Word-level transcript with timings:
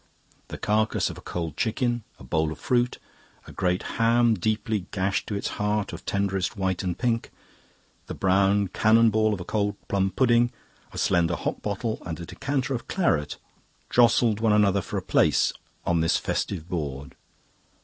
The 0.47 0.57
carcase 0.57 1.11
of 1.11 1.19
a 1.19 1.21
cold 1.21 1.55
chicken, 1.55 2.03
a 2.17 2.23
bowl 2.23 2.51
of 2.51 2.57
fruit, 2.57 2.97
a 3.45 3.51
great 3.51 3.83
ham, 3.83 4.33
deeply 4.33 4.87
gashed 4.89 5.27
to 5.27 5.35
its 5.35 5.49
heart 5.61 5.93
of 5.93 6.05
tenderest 6.07 6.57
white 6.57 6.81
and 6.81 6.97
pink, 6.97 7.29
the 8.07 8.15
brown 8.15 8.69
cannon 8.69 9.11
ball 9.11 9.31
of 9.31 9.39
a 9.39 9.45
cold 9.45 9.75
plum 9.87 10.09
pudding, 10.09 10.51
a 10.91 10.97
slender 10.97 11.35
Hock 11.35 11.61
bottle, 11.61 12.01
and 12.03 12.19
a 12.19 12.25
decanter 12.25 12.73
of 12.73 12.87
claret 12.87 13.37
jostled 13.91 14.39
one 14.39 14.53
another 14.53 14.81
for 14.81 14.97
a 14.97 15.03
place 15.03 15.53
on 15.85 16.01
this 16.01 16.17
festive 16.17 16.67
board. 16.67 17.13